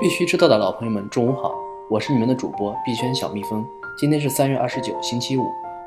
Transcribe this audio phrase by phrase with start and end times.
[0.00, 1.54] 必须知道的老朋友们，中午好，
[1.88, 3.64] 我是你们的主播币圈小蜜蜂。
[3.96, 5.44] 今天是三月二十九，星期五，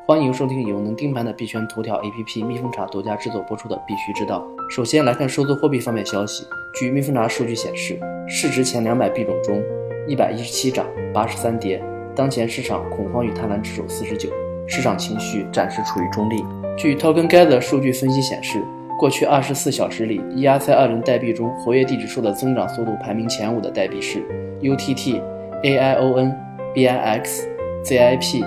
[0.08, 4.48] 欢迎收听由能盯盘的币圈头条 APP 蜜蜂茶独家制作播出的《必须知道》。
[4.74, 6.46] 首先来看数字货币方面消息，
[6.80, 8.00] 据蜜蜂茶数据显示，
[8.30, 9.62] 市值前两百币种中，
[10.08, 11.84] 一百一十七涨，八十三跌。
[12.16, 14.30] 当前市场恐慌与贪婪指数四十九，
[14.68, 16.46] 市场情绪暂时处于中立。
[16.78, 18.64] 据 Token Gather 数据分析显示。
[19.00, 24.20] 过去二十四小时里，ERC 二零代币中活跃地址数的增长速度排名前五的代币是
[24.60, 25.22] UTT、
[25.64, 26.34] AION、
[26.74, 27.44] BIX、
[27.84, 28.44] ZIP、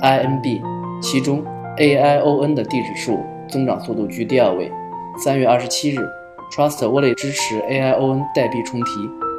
[0.00, 0.62] INB，
[1.02, 1.44] 其中
[1.78, 3.18] AION 的地址数
[3.48, 4.70] 增长速度居第二位。
[5.24, 5.98] 三月二十七日
[6.54, 8.90] ，Trust Wallet 支持 AION 代币重提，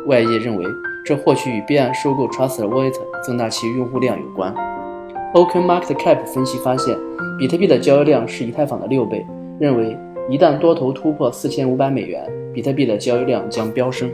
[0.07, 0.65] 外界认为
[1.05, 4.53] 这或许与币安收购 Trust Wallet 增大其用户量有关。
[5.33, 6.97] Open Market Cap 分析发现，
[7.39, 9.25] 比特币的交易量是以太坊的六倍，
[9.57, 9.97] 认为。
[10.29, 14.07] 一旦多头突破四千五百美元，比特币的交易量将飙升。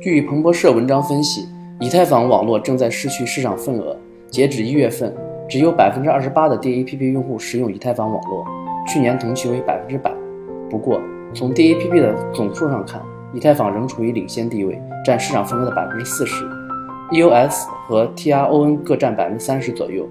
[0.00, 1.48] 据彭博社文章分析，
[1.80, 3.96] 以太坊网络正在失去市场份额。
[4.30, 5.12] 截止一月份，
[5.48, 8.46] 只有百分之二十八的 DAPP 用户使用以太坊网络，
[8.86, 10.12] 去年同期为百分之百。
[10.70, 11.00] 不过，
[11.34, 13.02] 从 DAPP 的总数上看，
[13.34, 16.44] 以太坊仍处于领先地位，占市场份额的百分之四十
[17.10, 20.08] ，EOS 和 TRON 各占百分之三十左右。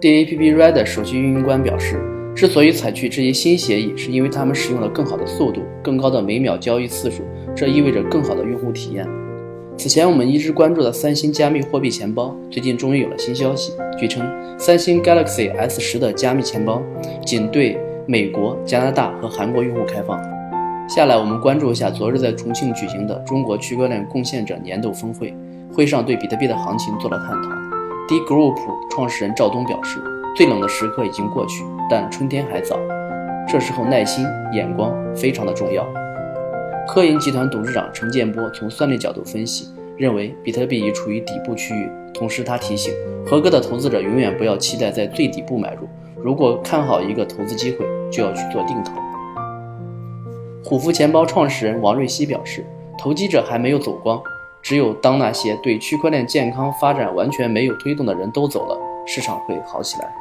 [0.00, 2.19] DAPP Red 首席运营官表示。
[2.34, 7.22] 之所以采取这一新协议，是因为他们使用了更好的速度、更高的每秒交易次数，
[7.54, 9.06] 这意味着更好的用户体验。
[9.76, 13.72] 此前我们一直关注的三星加密货币钱包，最近终于有了新消息。
[13.98, 14.26] 据称，
[14.58, 16.80] 三星 Galaxy S 十的加密钱包
[17.26, 20.18] 仅对美国、加拿大和韩国用户开放。
[20.88, 25.34] 下来我们关注一下昨日在重庆举行的中国区块链贡献者年度峰会，
[25.72, 27.50] 会上对比特币的行情做了探讨。
[28.08, 28.56] D Group
[28.90, 29.98] 创始人赵东表示。
[30.36, 32.78] 最冷的时刻已经过去，但春天还早。
[33.48, 35.86] 这时候耐心、眼光非常的重要。
[36.86, 41.90] 科银集团董事长陈建波从算力角度分析，认为比特币已处于底部区域。
[42.14, 42.92] 同时，他提醒
[43.26, 45.88] 合格的投资者永远不要期待在最底部买入。
[46.22, 48.92] 如果看好一个投资机会，就要去做定投。
[50.64, 52.64] 虎符钱包创始人王瑞希表示，
[52.98, 54.20] 投机者还没有走光，
[54.62, 60.12] 只有当那些对区块链健康发展完全没有推动的人都走了，市场会好起来。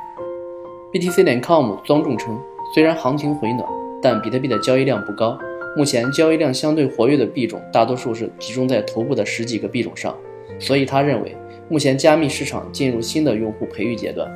[0.91, 2.39] BTC 点 com 庄重称，
[2.73, 3.63] 虽然行情回暖，
[4.01, 5.37] 但比特币的交易量不高。
[5.77, 10.15] 目前交易量相对活跃的币种，大多数是集中在头部的十几个币种上，
[10.59, 11.37] 所以他认为，
[11.69, 14.27] 目前加密市场进入新的用户培育阶段。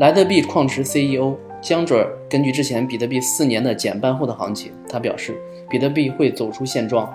[0.00, 5.40] 莱特币矿池 CEO 江准根据之前比特币四年的减半后的行情，他表示，
[5.70, 7.08] 比特币会走出现状。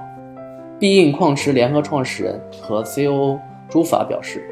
[0.79, 3.37] 币印矿池联合创始人和 COO
[3.67, 4.49] 朱法表示，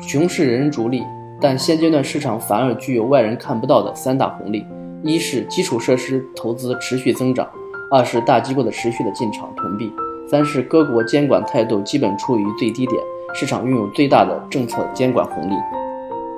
[0.00, 1.02] 熊市人人逐利。
[1.40, 4.64] 但现阶段市场反而具有外人看不到的三大红利：
[5.02, 7.44] 一是基础设施投资持续增长；
[7.90, 9.88] 二是大机构的持续的进场囤币；
[10.30, 12.98] 三是各国监管态度基本处于最低点，
[13.34, 15.54] 市场拥有最大的政策监管红利。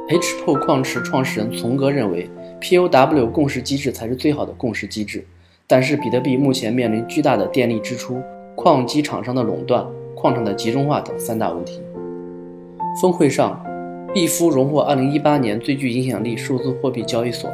[0.08, 2.28] HPO 矿池创始人从哥认为
[2.60, 5.24] ，POW 共识机制才是最好的共识机制，
[5.68, 8.20] 但是比特币目前面临巨大的电力支出、
[8.56, 11.80] 矿机厂商的垄断、矿场的集中化等三大问题。
[13.00, 13.62] 峰会上。
[14.14, 17.50] 币夫荣获2018年最具影响力数字货币交易所。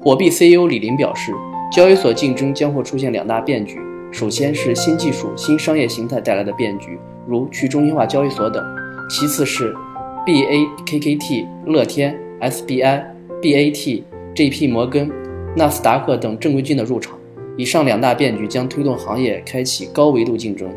[0.00, 1.32] 火币 CEO 李林表示，
[1.72, 3.80] 交易所竞争将会出现两大变局，
[4.12, 8.62] 首先是新技术、新商业形态带来的变局，如去中心化交易所等；
[9.10, 9.74] 其次是
[10.24, 13.02] BAKKT、乐天、SBI、
[13.42, 14.02] BAT、
[14.36, 15.10] JP 摩根、
[15.56, 17.18] 纳斯达克等正规军的入场。
[17.56, 20.70] 以上两大变局将推动行业开启高维度竞争。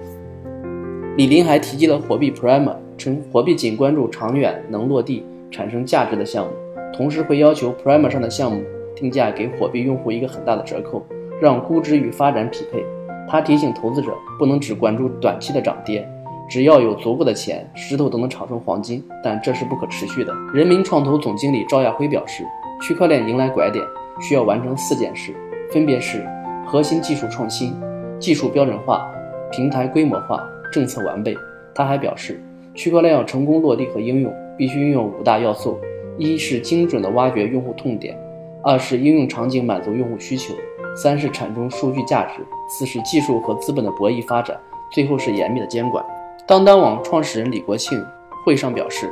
[1.16, 2.78] 李林还提及了火币 Primer。
[3.02, 6.52] 称火币仅关注长远能落地、产生价值的项目，
[6.96, 8.62] 同时会要求 Prime 上的项目
[8.96, 11.04] 定价给火币用户一个很大的折扣，
[11.42, 12.86] 让估值与发展匹配。
[13.28, 16.08] 他提醒投资者不能只关注短期的涨跌，
[16.48, 20.32] 只要有足够的钱，石头都能炒成黄金，但这是不可持续的。
[20.54, 22.44] 人民创投总经理赵亚辉表示，
[22.84, 23.84] 区块链迎来拐点，
[24.22, 25.34] 需要完成四件事，
[25.72, 26.24] 分别是
[26.68, 27.74] 核心技术创新、
[28.20, 29.10] 技术标准化、
[29.52, 31.36] 平台规模化、政策完备。
[31.74, 32.40] 他还表示。
[32.74, 35.78] 区块链要成功落地和应用，必须运用五大要素：
[36.18, 38.16] 一是精准的挖掘用户痛点；
[38.64, 40.54] 二是应用场景满足用户需求；
[40.96, 44.56] 三是产生数据价值；四是技术和资本的博弈发展；
[44.94, 46.04] 最后是严密的监管。
[46.48, 48.02] 当当网创始人李国庆
[48.46, 49.10] 会上表示，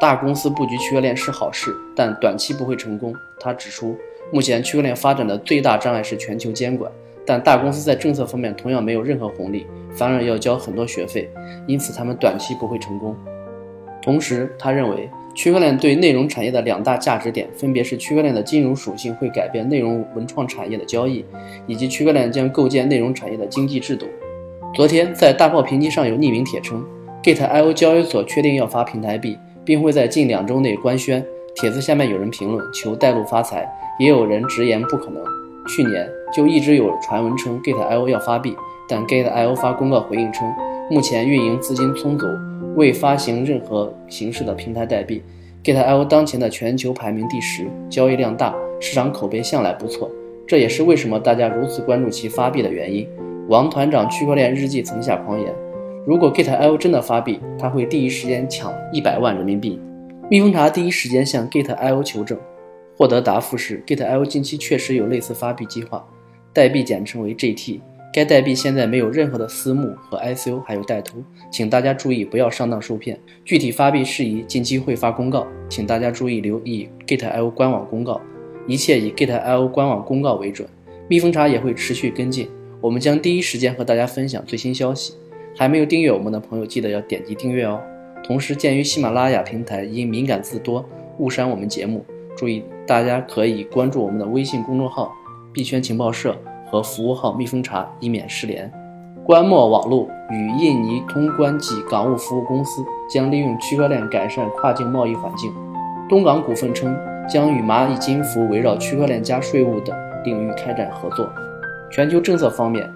[0.00, 3.12] 大公司布局区块链是好事，但短期不会成功。
[3.40, 3.96] 他指出，
[4.32, 6.90] 目前区块链发展的最大障碍是全球监管。
[7.24, 11.28] 但大公司在政策方面同样没有任何红利，反而要交很多学费，
[11.66, 13.16] 因此他们短期不会成功。
[14.02, 21.24] 同时，他认为区块链对内容产业的两大价值点，分别是区块链的金融属性会改变内容文创产业的交易，
[21.66, 24.06] 以及区块链将构建内容产业的经济制度。
[24.74, 26.84] 昨天在大炮评级上有匿名帖称
[27.22, 31.24] ，Gate.io 交易所确定要发平台币，并会在近两周内官宣。
[31.54, 33.70] 帖子下面有人评论求带路发财，
[34.00, 35.22] 也有人直言不可能。
[35.68, 38.56] 去年就一直有传闻称 Gate.io 要发币，
[38.88, 40.52] 但 Gate.io 发公告回应称，
[40.90, 42.26] 目前运营资金充足，
[42.74, 45.22] 未发行任何形式的平台代币。
[45.64, 50.10] Gate.io 当前的全球排名第十，交易量大，市场口碑向来不错，
[50.46, 53.06] 这也是为什么大家如此关注其发币的原因。
[53.48, 55.52] 王团长区块链日记曾下狂言，
[56.04, 59.80] 如果 Gate.io 真的发币，他会第一时间抢一百万人民币。
[60.28, 62.36] 蜜蜂茶第一时间向 Gate.io 求证。
[62.96, 66.06] 获得答复是，Gate.io 近期确实有类似发币计划，
[66.52, 67.80] 代币简称为 GT。
[68.14, 73.18] 该代币现在没有任何的私募和 ICO，还有带图，请大家注意不要上当受骗。
[73.42, 78.20] 具体发币事宜近期会发公告，请大家注意留意 Gate.io 官网公告，
[78.66, 80.68] 一切以 Gate.io 官网公告为准。
[81.08, 82.48] 蜜蜂茶也会持续跟进，
[82.82, 85.14] 我们将第一时间和大家分享最新消息。
[85.56, 87.80] 还没有订阅我们的朋友，记得要点击订阅哦。
[88.22, 90.86] 同时，鉴于喜马拉雅平台因敏感字多
[91.18, 92.04] 误删我们节目。
[92.42, 95.14] 注意，大家可以关注我们的微信公众号
[95.54, 96.36] “币圈情报社”
[96.68, 98.68] 和服务号“蜜蜂茶”，以免失联。
[99.24, 105.52] 关墨网络与印尼通关及港务服务公司将利用区块链改善跨境贸易环境。
[106.08, 106.98] 东港股份称
[107.28, 111.30] 将与蚂蚁金服围绕区块链加税务等领域开展合作。
[111.92, 112.90] 全球政策方面，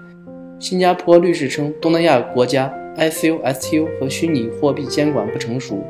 [0.59, 5.81] 新加坡律师称东南亚国家 ICO、STO 和虚拟货币监管不成熟。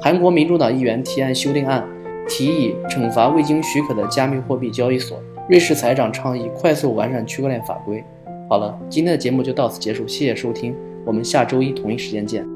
[0.00, 1.86] 韩国民主党议员提案修订案。
[2.28, 5.18] 提议惩罚未经许可的加密货币交易所。
[5.48, 8.02] 瑞士财长倡议快速完善区块链法规。
[8.48, 10.74] 好了，今天的节目就到此结束，谢谢收听，
[11.04, 12.51] 我们下周一同一时间见。